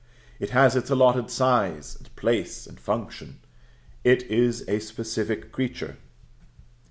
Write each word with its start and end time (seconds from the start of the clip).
It 0.39 0.49
has 0.49 0.75
its 0.75 0.89
allotted 0.89 1.29
size, 1.29 1.95
and 1.95 2.09
place, 2.15 2.65
and 2.65 2.79
function; 2.79 3.37
it 4.03 4.23
is 4.23 4.67
a 4.67 4.79
specific 4.79 5.51
creature. 5.51 5.97